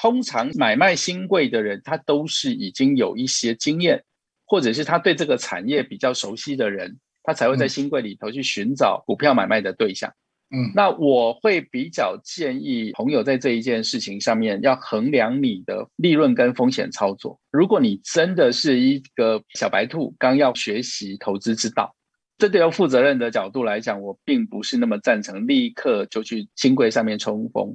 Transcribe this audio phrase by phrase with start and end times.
[0.00, 4.04] 通常买卖新贵的人，他都是已经有一些经验，
[4.46, 10.08] 或者是他对这个产业比较熟悉的人，他才会在新贵里头去寻找股票买卖的对象。
[10.50, 17.38] 嗯，那我会比较建议朋友在这一件事情上面要衡量你的利润跟风险操作。
[17.50, 21.92] 如果你真的是一个小白兔，刚要学习投资之道，
[22.38, 27.74] 这对要负责任的角度来讲，我并不是那么赞成立刻就去新贵上面冲锋。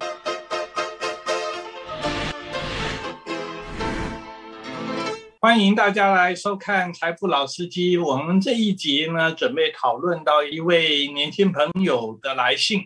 [5.43, 7.97] 欢迎大家来收看《财富老司机》。
[8.01, 12.83] 我们这一集呢，准备讨论到一位年轻朋友的来信，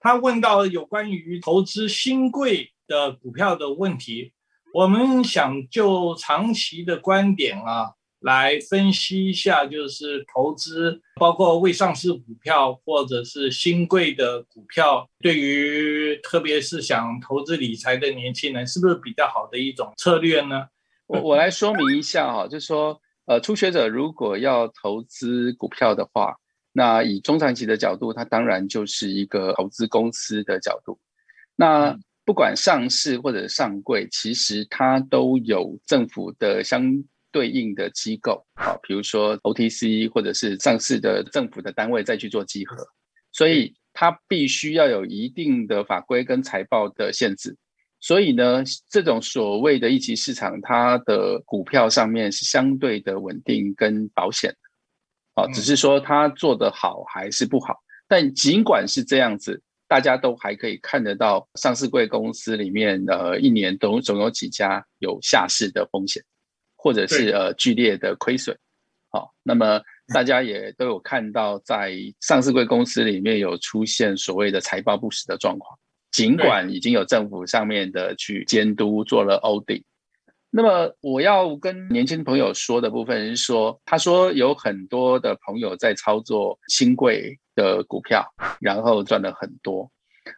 [0.00, 4.32] 他问到有关于投资新贵的股票的问题。
[4.74, 20.66] 我们想就长期的观点啊，来分析一下，就是投资包括未上市股票或者是新贵的股票，对于特别是想投资理财的年轻人，是不是比较好的一种策略呢？
[21.10, 26.36] 我我来说明一下哈，就是说，呃，初学者如果要投资股票的话，
[26.72, 30.96] 那以中长期的角度，它当然就是一个投资公司的角度。
[31.56, 37.02] 那不管上市或者上柜，其实它都有政府的相
[37.32, 42.76] 对应的机构，好，比如说 OTC 或者是上市的政府的单位再去做集合，
[43.32, 47.56] 所以它必须要有一定的法规跟财报的限制。
[48.00, 57.76] 所以呢，这种所谓的一级市场，它的股票上面是相对的稳定跟保险的，啊，只是说它做得好还是不好。
[58.08, 66.22] 但尽管是这样子，大家都还可以看得到上市贵公司里面，呃，一年总总有几家有下市的风险，
[66.76, 68.56] 或者是呃剧烈的亏损。
[69.10, 69.80] 好，那么
[70.14, 75.78] 大家也都有看到，在上市贵公司里面有出现所谓的财报不实的状况。
[76.12, 79.82] 尽管已经有政府上面的去监督做了 audit，
[80.50, 88.26] 那么我要跟年轻朋友说的部分是说，他说有很多的朋友在操作新贵的股票，
[88.60, 89.88] 然后赚了很多。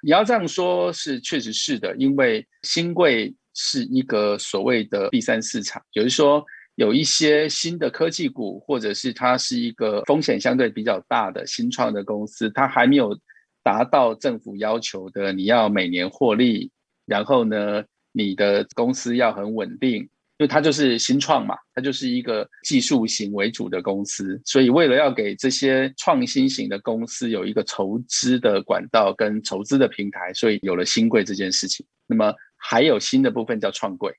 [0.02, 13.18] 你要这样说，是确实是的，因为新贵是一个所谓的第三市场，就是说有一些新的科技股，或者是它是一个风险相对比较大的新创的公司，它还没有。
[13.62, 16.70] 达到政府要求的，你要每年获利，
[17.06, 20.08] 然后呢，你的公司要很稳定，因
[20.38, 31.86] 为它就是新创嘛，它就是一个技术型为主的公司，所以为了要给这些创新型的公司有一个筹资的管道跟筹资的平台，所以有了新贵这件事情。
[32.08, 34.12] 那么还有新的部分叫创贵，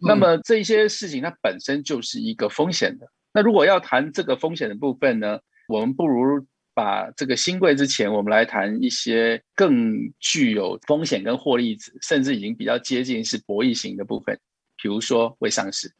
[0.00, 3.06] 那么这些事情它本身就是一个风险的。
[3.32, 6.44] 那如果要谈这个风险的部分呢，我们不如。
[6.74, 14.36] 把这个新贵之前，我们来谈一些更具有风险跟获利值，甚至已经比较接近是博弈型的部分，
[14.82, 15.90] 比如说未上市。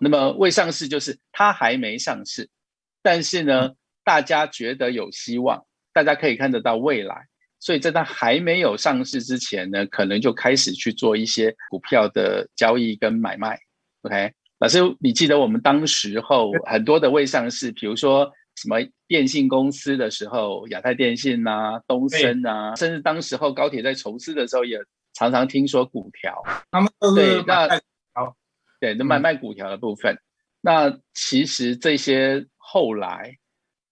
[0.00, 2.48] 那么未上市就是它还没上市，
[3.00, 3.70] 但是呢，
[4.02, 7.28] 大家觉得有希望，大家可以看得到未来，
[7.60, 13.56] 所以在它还没有上市之前呢，可能就开始去做一些股票的交易跟买卖。
[14.02, 18.30] OK，老师，你记得我们当时候很多的未上市，比如说。
[18.56, 18.76] 什么
[19.08, 24.78] 电信公司的时候，亚太电信呐、东森啊，甚至当时候高铁在筹资的时候，也
[25.12, 26.42] 常常听说股条。
[26.70, 27.68] 他们都是那
[28.12, 28.34] 好，
[28.80, 30.16] 对，那买卖股条的部分。
[30.60, 33.36] 那其实这些后来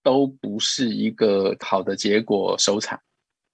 [0.02, 2.98] 都不是一个好的结果收场，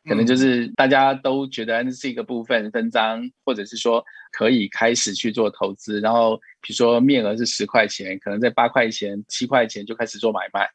[0.08, 10.70] 可能就是大家都觉得那是一个部分分赃，或者是说可以开始去做投资，然后比如说面额是十块钱，可能在八块钱、七块钱就开始做买卖。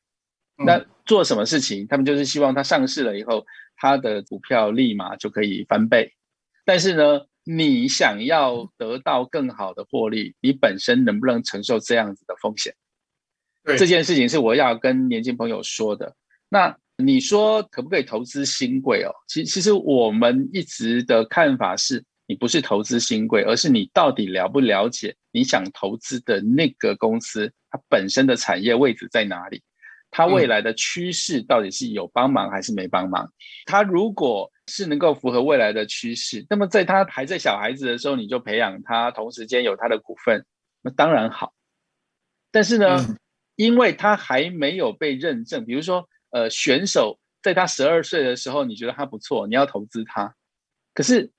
[0.66, 1.86] 那做什么事情？
[1.88, 6.14] 他们就是希望它上市了以后，它的股票立马就可以翻倍。
[6.66, 12.74] 但是呢，你想要得到更好的获利，你本身能不能承受这样子的风险？
[13.78, 16.16] 这件事情是我要跟年轻朋友说的。
[16.50, 19.12] 那你说可不可以投资新贵哦？
[19.28, 29.62] 其其实我们一直的看法是，你不是投资新贵，而是你到底了不了解你想投资的那个公司，它本身的产业位置在哪里？
[30.14, 33.34] 它未来的趋势到底是有帮忙还是没帮忙？
[33.66, 40.46] 它如果是能够符合未来的趋势，那么在他还在小孩子的时候，你就培养他，同时间有他的股份，
[40.84, 41.52] 那当然好。
[42.52, 43.04] 但是呢，
[43.56, 50.36] 因为他还没有被认证，比如说，呃，选手在他十二岁的时候，你觉得他不错，你要投资他。
[50.94, 51.32] 可是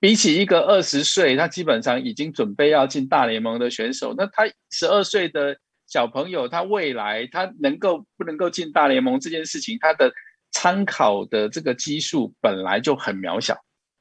[0.00, 5.58] 比起一个二十岁，他基本上已经准备要进大联盟的选手，那他十二岁的。
[5.86, 10.12] 小朋友他未来他能够不能够进大联盟这件事情，他的
[10.52, 13.56] 参考的这个基数本来就很渺小，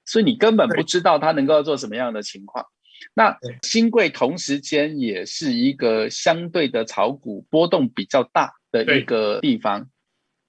[0.05, 2.65] 所以你根本不知道他能够做什么样的情况。
[3.13, 9.89] 那新贵同时间也是一个相对的炒股波动比较大的一个地方，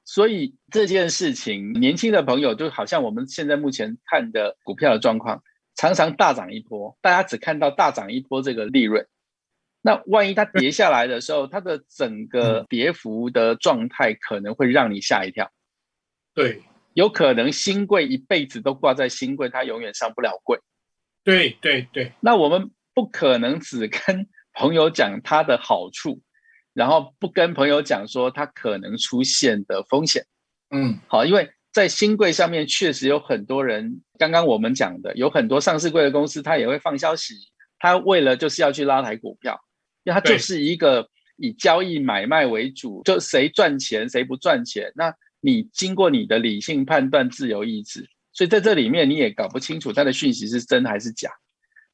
[0.04, 5.42] 所以这件事情，年轻的朋友就好像我们现在目前看的股票的状况，
[5.74, 9.06] 常常大涨一波，大家只看到大涨一波这个利润，
[9.86, 15.48] 那万一它跌下来的时候， 它的整个跌幅的状态可能会让你吓一跳。
[16.34, 20.58] 对，有可能新贵一辈子都挂在新贵，它永远上不了柜。
[21.22, 26.20] 对对对，那我们不可能只跟朋友讲它的好处，
[26.74, 30.26] 然后不跟朋友讲说它可能出现的风险。
[30.70, 37.34] 嗯，好，因为在新贵上面确实有很多人，刚刚我们讲的有很多上市贵的公司，它也会放消息，
[37.78, 39.60] 它为了就是要去拉抬股票，
[40.06, 41.06] 因为它就是一个
[41.36, 48.08] 以交易买卖为主，就谁赚钱谁不赚钱，那你经过你的理性判断、自由意志。
[48.32, 51.28] 所以在这里面你也搞不清楚它的讯息是真还是假，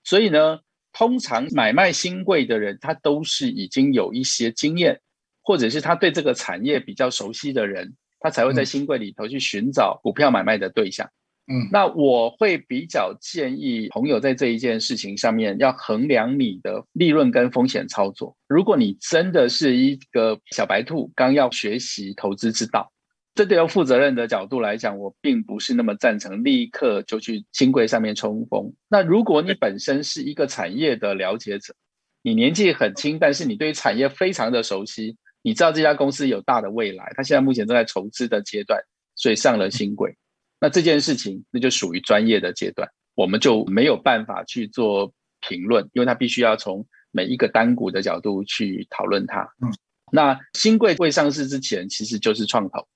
[0.04, 0.58] 所以呢，
[0.92, 5.00] 通常买卖新贵的人，他都是已经有一些经验，
[5.40, 11.06] 或者是他对这个产业比较熟悉的人，他才会在新贵里头去寻找股票买卖的对象。
[11.06, 18.36] 嗯，嗯那我会比较建议朋友在这一件事情上面要衡量你的利润跟风险操作。
[18.46, 22.92] 如果你真的是一个小白兔，刚要学习投资之道。
[23.34, 28.72] 这个由负责任的角度来讲，我并不是那么赞成立刻就去新贵上面冲锋。
[28.88, 31.74] 那如果你本身是一个产业的了解者，
[32.22, 38.78] 你年纪很轻，但是你对于产业非常的熟悉，你知道这家公司有大的未来，它现在目前正在筹资的阶段，
[39.16, 40.14] 所以上了新贵。
[40.62, 49.40] 那这件事情那就属于专业的阶段，我们就没有办法去做评论，因为它必须要从每一个单股的角度去讨论它。
[49.60, 49.74] 嗯，
[50.12, 52.86] 那新贵未上市之前，其实就是创投。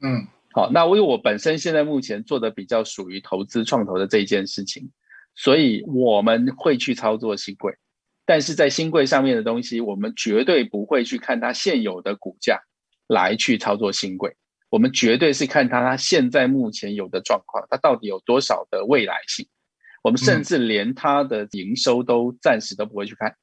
[0.00, 4.88] 嗯，好，那因为我本身现在目前做的比较属于投资创投的这一件事情，
[5.34, 7.74] 所以我们会去操作新贵，
[8.24, 12.60] 但是在新贵上面的东西，我们绝对不会去看它现有的股价
[13.08, 14.36] 来去操作新贵，
[14.72, 19.46] 我们绝对是看它它现在目前有的状况，它到底有多少的未来性，
[20.02, 23.36] 我们甚至连它的营收都暂时都不会去看，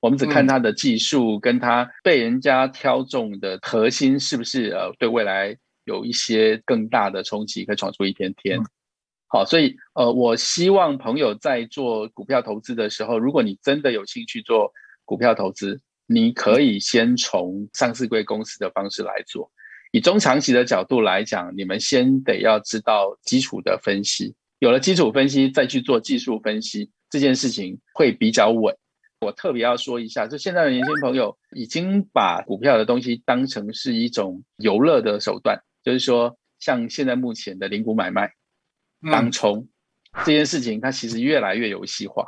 [0.00, 5.56] 我们只看它的技术跟它被人家挑中的核心是不是呃对未来。
[5.86, 8.58] 有一些更大的冲击，可以闯出一片天。
[9.26, 14.72] 好，所以呃，我希望朋友在做股票投资的时候，如果你真的有兴趣做
[15.04, 19.52] 股票投资，你可以先从上市贵公司的方式来做。
[19.94, 28.76] 以中长期的角度来讲，你们先得要知道基础的分析，有了基础分析，再去做技术分析，这件事情会比较稳。
[29.20, 35.56] 我特别要说一下，就现在的年轻朋友已经把股票的东西当成是一种游乐的手段。
[35.84, 38.32] 就是说，像现在目前的零股买卖、
[39.12, 39.68] 当冲
[40.24, 42.26] 这件事情，它其实越来越游戏化。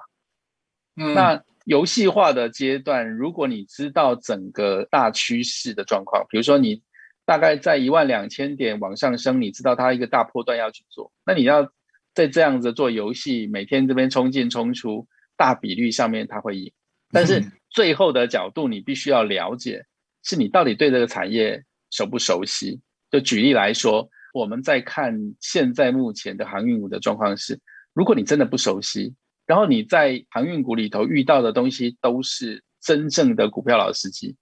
[0.94, 6.80] 嗯，那游戏化的阶段，如果你知道整个大趋势的状况，比如说你
[7.26, 11.70] 大概在一万两千点往上升，你知道它一个大波段要去做，那你要
[12.14, 15.06] 在这样子做游戏，每天这边冲进冲出，
[15.36, 16.72] 大比率上面它会赢。
[17.10, 19.84] 但是最后的角度，你必须要了解，
[20.22, 22.80] 是你到底对这个产业熟不熟悉。
[23.10, 27.60] 就举例来说，我们在看现在目前的航运股的状况是，
[27.92, 29.14] 如果你真的不熟悉，
[29.46, 34.36] 然后你在航运股里头遇到的东西都是真正的股票老司机，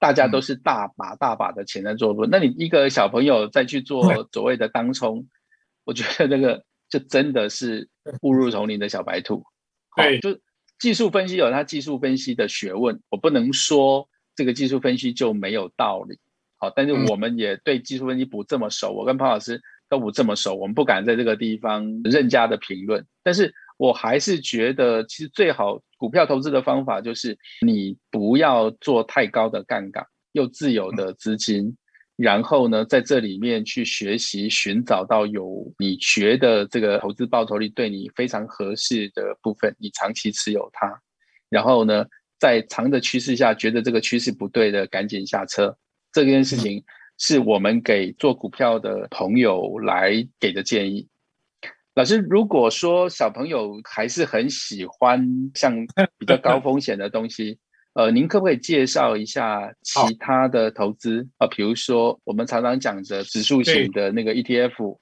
[0.00, 5.28] 大家都是大把大把的钱在做多，那你一个小朋友再去做所谓的当冲，
[5.84, 7.88] 我觉得这个就真的是
[8.22, 9.44] 误入丛林的小白兔。
[9.96, 10.40] 对，就
[10.78, 16.18] 技术分析有它技术分析的学问，我不能说这个技术分析就没有道理。
[16.56, 23.04] 好，但是我们也对技术分析不这么熟，我跟潘老师都不这么熟，我们不敢在这个地方任加的评论。
[23.22, 27.34] 但是我还是觉得，其实最好股票投资的方法就是
[27.64, 31.74] 你不要做太高的杠杆，又自由的资金，
[32.16, 41.00] 然后呢，在这里面去学习，寻找到有你觉得这个投资报酬率对你非常合适的部分，你长期持有它，
[41.48, 42.04] 然后呢，
[42.38, 45.74] 在长的趋势下觉得这个趋势不对的，赶紧下车。
[46.12, 46.84] 这件事情
[47.16, 51.08] 是我们给做股票的朋友来给的建议。
[51.94, 55.74] 老师，如果说小朋友还是很喜欢像
[56.16, 57.58] 比较高风险的东西，
[57.94, 61.48] 呃，您可不可以介绍一下其他的投资啊？
[61.48, 64.98] 比如说我们常常讲的指数型的那个 ETF，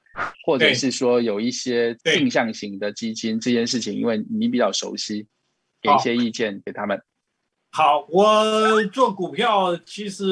[0.47, 5.26] 或者是说有一些定向型的基金，这件事情，因为你比较熟悉，
[5.83, 6.99] 给一些意见给他们。
[7.71, 10.25] 好，我做股票其实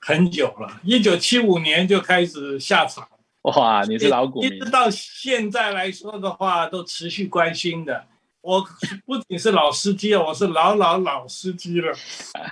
[0.00, 3.08] 很久了，一九七五年就开始下场。
[3.54, 8.04] 哇，你是老股民，一直到现在来说的话，都持续关心的。
[8.40, 8.64] 我
[9.04, 11.92] 不仅是老司机我是老老老司机了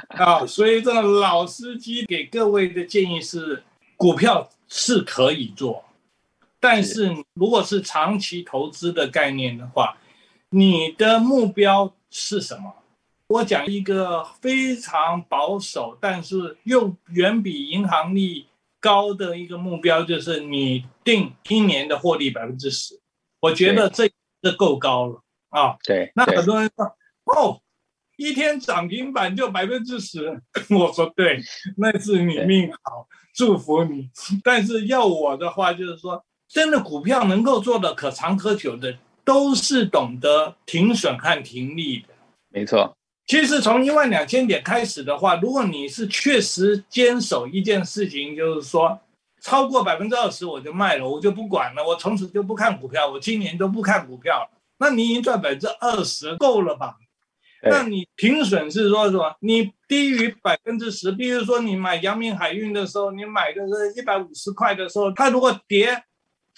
[0.09, 0.47] 啊！
[0.47, 3.63] 所以这个老司机给各位的建议是：
[3.97, 5.85] 股票是可以做，
[6.61, 9.97] 但是如果是长期投资的概念的话，
[10.51, 12.73] 你的目标是什么？
[13.29, 18.47] 我讲一个非常保守，但是又远比银行利
[18.85, 23.01] 高的一个目标，就是你定一年的获利百分之十。
[23.41, 24.11] 我觉得这
[24.43, 25.23] 这够高了。
[25.49, 26.85] 啊，对，那很多人说，
[27.25, 27.63] 哦，
[28.19, 30.39] 一天涨停板就百分之十，
[30.69, 31.41] 我说对，
[31.79, 34.11] 那是你命好，祝福你。
[34.43, 42.09] 但是要我的话，就是说，真的股票能够做的可长可久的，都是懂得停损和停利的。
[42.51, 42.95] 没错，
[43.27, 49.01] 其实从一万两千点开始的话，如果你是确实坚守一件事情，就是说，
[49.41, 54.51] 超过百分之二十我就卖了，我就不管了，我从此就不看股票，我今年都不看股票了。
[54.79, 56.97] 那你已经赚百分之二十够了吧？
[57.67, 59.35] 那你平损是说什么？
[59.41, 66.05] 你低于百分之十，比如说你买阳明海运的时候，你买的是一百五十块的时候，它如果跌，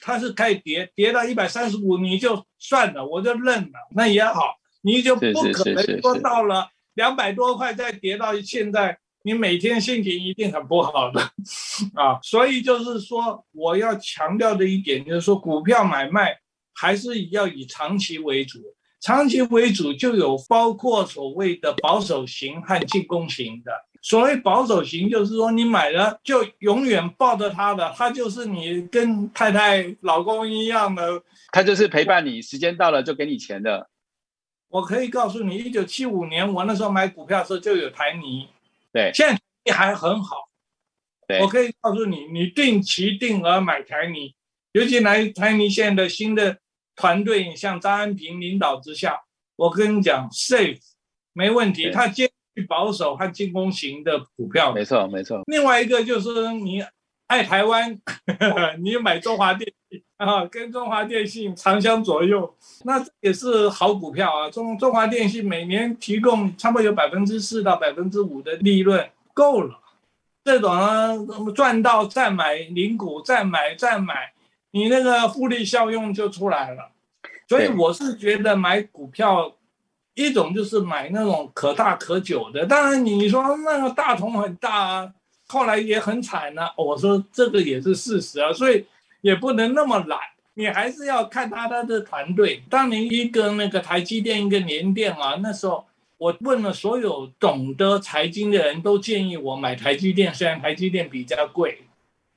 [0.01, 4.57] 它是可以跌，跌到一百三十五，你就算了，我就认了，那也好，
[4.87, 11.21] 你就不可能说到了两百多块再跌到现在，你每天心情一定很不好的
[11.95, 12.19] 啊。
[12.23, 16.39] 所以就是说，我要强调的一点就是说，股票买卖。
[16.79, 18.59] 还是要以长期为主，
[19.01, 23.73] 长期为主就有包括所谓的保守型和进攻型的。
[24.03, 33.89] 所谓保守型，就是说你买了就永远抱着它的，它就是你跟太太、老公一样的，它就是陪伴你，时间到了就给你钱的。
[34.77, 38.49] 我可以告诉你，一九七五年我那时候买股票的时候就有台泥，
[38.93, 40.51] 对，现在还很好。
[41.27, 44.35] 对，我可以告诉你，你定期定额买台泥，
[44.73, 46.59] 尤其来台泥现在的新的。
[46.99, 49.21] 团队像张安平领导之下，
[49.57, 50.81] 我跟你讲，safe
[51.35, 51.91] 没问题。
[51.91, 55.43] 他兼具保守和进攻型的股票，没错没错。
[55.45, 56.83] 另外一个就是你
[57.27, 58.01] 爱台湾，
[58.83, 62.55] 你买中华电信啊，跟中华电信长相左右，
[62.85, 64.51] 那也是好股票啊。
[64.51, 69.79] 中中华电信每年提供差不多有百分之四到百分之五的利润，够了。
[70.43, 74.33] 这种赚到再买零股，再买再买。
[74.71, 76.91] 你那个复利效用就出来了，
[77.49, 79.53] 所以我是觉得买股票，
[80.15, 82.65] 一种就是买那种可大可久的。
[82.65, 85.13] 当然你说那个大同很大啊，
[85.49, 86.63] 后来也很惨呢。
[86.77, 88.85] 我说这个也是事实啊，所以
[89.21, 90.19] 也不能那么懒，
[90.55, 92.63] 你还是要看他他的团队。
[92.69, 95.87] 当年一个那个台积电，一个联电啊，那时候
[96.19, 101.83] 我问了所有懂得财经的人都建议我买台积电，虽然台积电比较贵。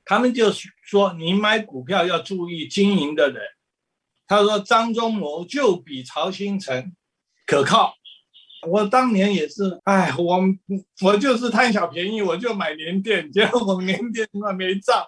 [0.02, 0.50] 他们就
[0.82, 3.40] 说：“你买股票要注意经营的人。”
[4.26, 6.92] 他说：“张忠谋就比曹新成
[7.46, 7.94] 可靠。”
[8.66, 10.40] 我当年也是，哎，我
[11.02, 15.06] 我就是贪小便宜，我就买联电，结果我们联电那没涨。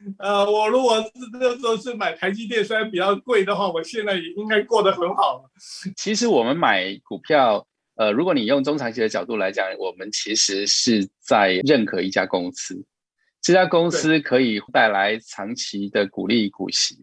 [0.18, 5.50] 呃，我如果是那时候是买台积电，虽然比较贵的话，我现在也应该过得很好了。
[5.96, 7.66] 其实我们买股票，
[7.96, 12.82] 呃，如果你用中长期的角度来讲，我们其实是在认可一家公司。
[13.42, 16.96] 这家公司可以带来长期的股利股息。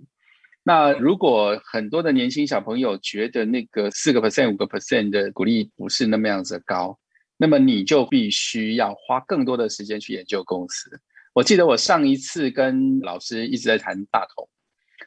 [0.63, 6.99] 那如果很多的年轻小朋友觉得那个四个 percent、五个 percent 的股利不是那么样子高，
[7.37, 10.99] 那么你就必须要花更多的时间去研究公司。
[11.37, 14.49] 我记得我上一次跟老师一直在谈大同，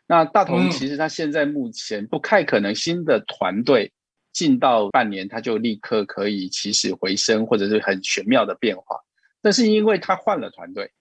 [0.07, 3.93] 那大同其实他现在目前不太可能新的团队
[4.33, 9.01] 进到半年他就立刻可以起死回生，或者是很玄妙的变化。
[9.43, 10.93] 但是因为他换了团队。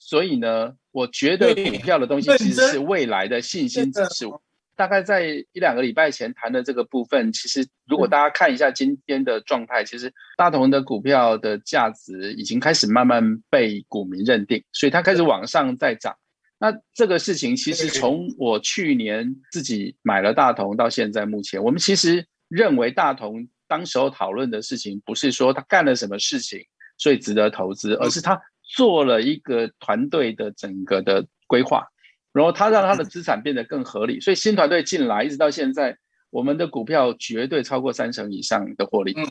[0.00, 4.42] 所以呢，我觉得股票的东西其实是未来的信心指数。
[4.76, 16.16] 大概在一两个礼拜前谈的这个部分，其实如果大家看一下今天的状态，其实大同的股票的价值已经开始慢慢被股民认定，所以它开始往上在涨。
[16.58, 26.60] 那这个事情其实从我去年自己买了大同到现在，目前我们其实认为大同当时候讨论的事情，不是说他干了什么事情
[26.98, 28.40] 所以值得投资，而是他。
[28.74, 31.86] 做了一个团队的整个的规划，
[32.32, 35.98] 然后他让他的资产变得更合理，所以新团队进来一直到现在，
[36.30, 39.12] 我们的股票绝对超过三成以上的获利。
[39.16, 39.26] 嗯，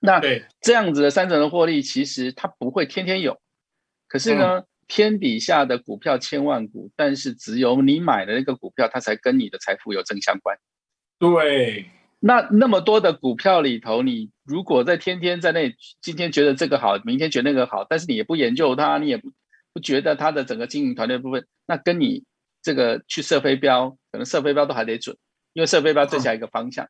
[0.00, 0.20] 那
[0.60, 3.38] 这样子的三成的获利，其实它不会天天有，
[4.08, 10.58] 可是呢，天底下的股票千万股，但是只有你买的那个股票，它才跟你的财富有正相关。
[11.18, 11.86] 对。
[12.26, 19.34] 那那么多的股票里头，你如果在天天在那，今天觉得这个好，明天觉得那个好，但是你也不研究它，你也不不
[19.80, 22.24] 觉得他的整个经营团队部分，那跟你
[22.62, 25.16] 这个去射飞镖，可能射飞镖都还得准，
[25.52, 26.88] 因为射飞镖最下一个方向。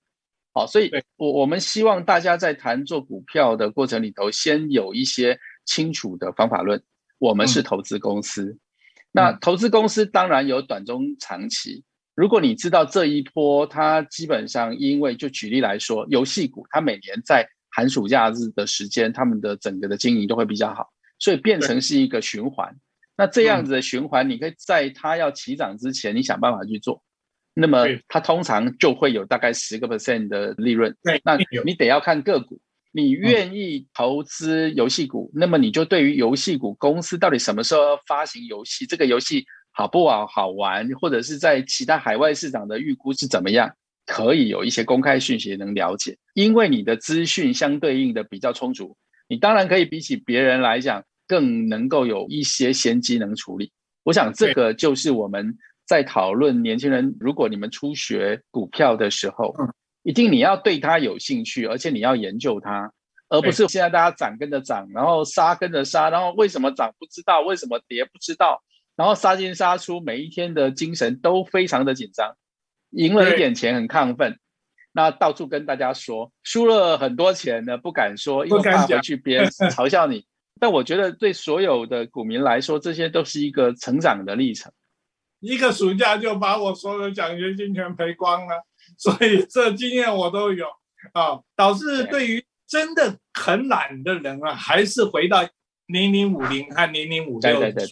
[0.53, 6.81] 好，所以我我们希望大家在谈做股票的过程里头，先有一些清楚的方法论。
[7.19, 8.57] 我们是投资公司，
[9.11, 11.83] 那投资公司当然有短中长期。
[12.14, 20.93] 如果你知道这一波，它基本上因为就举例来说，游戏股它每年在寒暑假日的时间，他们的整个的经营都会比较好，
[21.25, 22.76] 所以变成是一个循环。
[23.16, 27.02] 那这样子的循环，你可以在它要起涨之前，你想办法去做。
[27.54, 30.95] 那么它通常就会有大概十个 percent 的利润。
[31.02, 32.61] 对，那你得要看个股。
[32.93, 43.73] 你愿意投资游戏股，那么你就对于游戏股公司到底什么时候要发行游戏，这个游戏好不好好玩，或者是在其他海外市场的预估是怎么样，
[44.07, 46.19] 可以有一些公开讯息能了解。
[46.35, 48.97] 因为你的资讯相对应的比较充足，
[49.28, 53.73] 你当然可以比起别人来讲更能够有一些先机能处理。
[54.02, 59.54] 我想这个就是我们在讨论年轻人，如果你们初学股票的时候。
[60.07, 62.93] 一定你要对它有兴趣，而且你要研究它，
[63.31, 68.62] 而不是现在大家涨跟着涨，然后杀跟着杀，然后为什么涨不知道，为什么跌不知道，
[68.97, 72.37] 然后杀进杀出，每一天的精神都非常的紧张，
[72.90, 74.38] 赢了一点钱很亢奋，
[74.93, 80.26] 那到处跟大家说，输了很多钱呢不敢说，因为怕回去别人嘲笑你。
[80.64, 84.73] 但我觉得对所有的股民来说，这些都是一个成长的历程。
[85.40, 88.64] 一个暑假就把我所有的奖学金全赔光了。
[88.97, 90.66] 所以这经验我都有。
[91.12, 92.26] 啊，导致对。
[92.30, 95.47] 于真的很懒的人啊，还是回到
[95.87, 97.87] 零零五零和零零五六，对对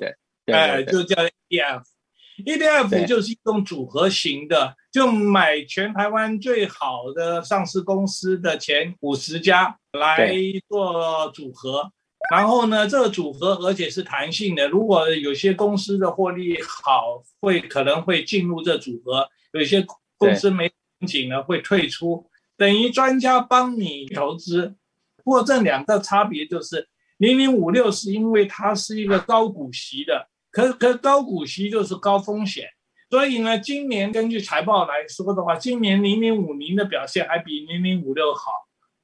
[0.47, 10.33] 对，哎，就叫 ETF，ETF 就是一种组合型的，就买全台湾最好的上市公司的前五十家来
[10.67, 11.93] 做组合，
[12.33, 19.85] 然后呢，这个组合而且是弹性的，如果有些公司的获利好，会可能会进入这组合，有些
[20.17, 20.73] 公司没。
[21.05, 22.25] 紧呢会退出，
[22.57, 24.77] 等于专家帮你投资。
[25.25, 32.69] 不过这两个差别就是，零零五六是因为它是一个高股息的，可可高股息就是高风险，
[33.11, 38.53] 所以呢，今年根据财报来说的话，今年零零五零的表现还比零零五六好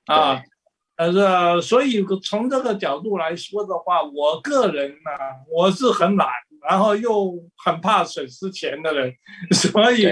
[0.07, 0.41] 啊。
[0.99, 5.11] 呃，所以从这个角度来说的话，我个人呢，
[5.51, 6.29] 我是很懒。
[6.69, 9.15] 然后又很怕损失钱的人，
[9.55, 10.09] 所以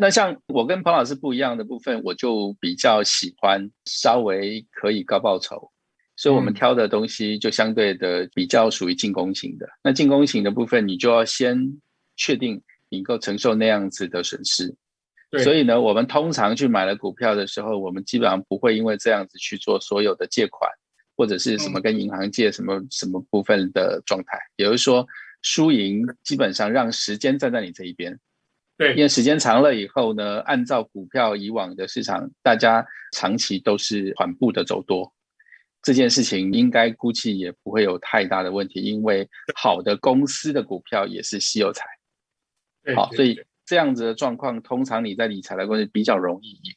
[0.00, 5.70] 那像我跟彭老师不一样的部分，我就比较喜欢稍微可以高报酬，
[6.16, 9.68] 所以我们挑的东西就相对的比较属于进攻型的。
[9.84, 11.78] 那进攻型的部分，你就要先
[12.16, 14.74] 确定你够承受那样子的损失。
[15.42, 20.70] 所以呢，我们通常去买了股票的时候，我们基本上不会因为这样子去做所有的借款
[21.16, 25.06] 或者是什么跟银行借什么什么部分的状态，也就是说。
[25.42, 28.18] 输赢基本上让时间站在你这一边，
[28.76, 35.10] 对，因为时间长了以后呢，按照股票以往的市场，大家长期都是缓步的走多，
[35.82, 41.86] 这件事情应该估计也不会有太大的问题，因为好的公司的股票也是稀有财，
[42.94, 43.40] 好，所以
[43.70, 46.74] 这样子的状况，通常你在理财的过程比较容易赢，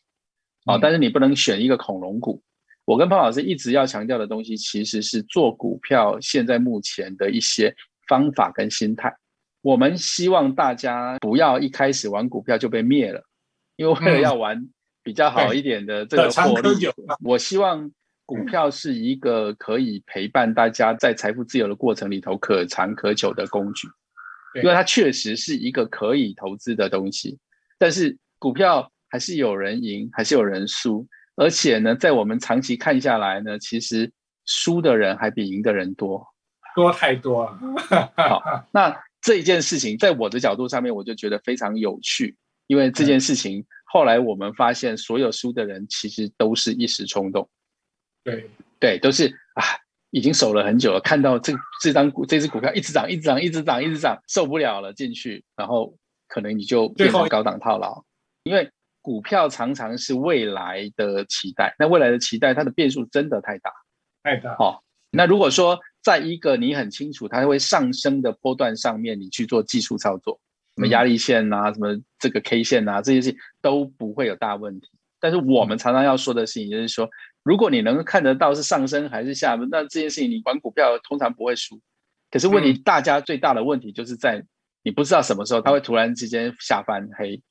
[0.66, 2.40] 啊，但是你不能选一个恐龙股。
[2.86, 7.76] 我跟潘老师一直要强调的东西，其实是做股票现在目前的一些。
[8.10, 9.16] 方法跟心态，
[9.62, 13.24] 我们希望大家不要一开始玩股票就被灭了，
[13.78, 14.62] 因为为了要玩
[15.02, 16.70] 比较好一点的这个获利，
[17.24, 17.90] 我希望
[18.26, 23.88] 股票是一个可以陪伴大家在财富自由的过程里头可长可久的工具，
[24.62, 27.40] 因为它确实是一个可以投资的东西。
[27.78, 34.12] 但是股票还是有人赢，还是有人输，而且呢，在我们长期看下来呢，其实
[34.46, 36.26] 输的人还比赢的人多。
[36.76, 37.60] 多太多了。
[38.16, 42.36] 好，那这一件事情，在我的角度上面，我就觉得非常有趣，
[42.68, 47.48] 因为这件事情后来我们发现，所有输的人其实都是一时冲动。
[48.24, 49.64] 对对，都是啊，
[50.14, 55.94] 已经守了很久了，看到这这张股这只股票一直涨，一直涨，一直涨，一直涨，受不了了进去，然后
[56.28, 58.02] 可能你就变成高档套牢。
[58.44, 58.70] 因为
[59.02, 63.72] 股票常常是未来的期待，那未来的期待它的变数真的太大，
[64.24, 64.56] 太大。
[64.56, 65.80] 好，那如果说。
[66.04, 70.38] 在一个你很清楚它会上升的波段上面，你去做技术操作，
[70.76, 74.90] 什么压力线啊，什么这个 K 线啊，这些事情都不会有大问题。
[75.24, 77.10] 但是我们常常要说的事情就是说，
[77.44, 81.80] 如果你能够看得到是上升还是下，那这件事情你玩股票通常不会输。
[82.30, 84.44] 可是问题，大家最大的问题就是在
[84.84, 87.42] 你不知道什么时候它会突然之间下翻黑。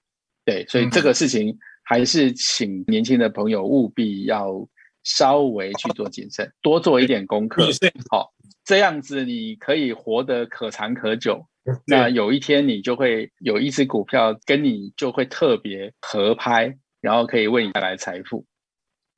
[0.44, 4.68] 对，所以这个事情还是请年轻的朋友务必要
[5.02, 7.66] 稍微去做谨慎， 多做一点功课。
[8.10, 8.34] 好。
[8.64, 11.44] 这样子你可以活得可长可久，
[11.84, 18.46] 那有一天你就会有一只股票跟你就会特别合拍，然后可以为你带来财富。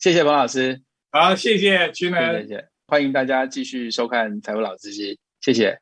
[0.01, 0.83] 谢谢彭老师。
[1.13, 5.79] 好，谢谢群人，谢谢，欢迎大家继续收看《财务老司机》，谢谢。